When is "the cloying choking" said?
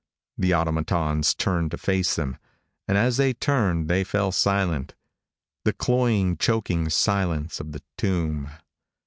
5.63-6.89